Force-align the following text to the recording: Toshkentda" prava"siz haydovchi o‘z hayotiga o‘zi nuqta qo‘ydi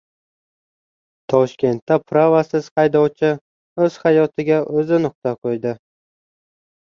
Toshkentda" 1.33 1.97
prava"siz 2.11 2.69
haydovchi 2.81 3.31
o‘z 3.87 3.99
hayotiga 4.05 4.57
o‘zi 4.79 4.99
nuqta 5.05 5.35
qo‘ydi 5.45 5.75